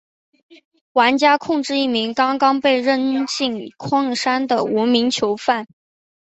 [0.93, 5.67] 玩家控制一名刚刚被扔进矿山的无名囚犯。